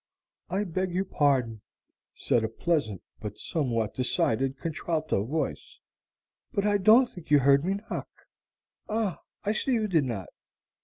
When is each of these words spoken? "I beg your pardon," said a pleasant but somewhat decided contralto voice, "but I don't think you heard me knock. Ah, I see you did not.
"I 0.49 0.63
beg 0.63 0.91
your 0.95 1.05
pardon," 1.05 1.61
said 2.15 2.43
a 2.43 2.49
pleasant 2.49 3.03
but 3.19 3.37
somewhat 3.37 3.93
decided 3.93 4.57
contralto 4.57 5.23
voice, 5.23 5.77
"but 6.51 6.65
I 6.65 6.79
don't 6.79 7.05
think 7.05 7.29
you 7.29 7.37
heard 7.37 7.63
me 7.63 7.75
knock. 7.87 8.09
Ah, 8.89 9.19
I 9.43 9.51
see 9.51 9.73
you 9.73 9.87
did 9.87 10.05
not. 10.05 10.29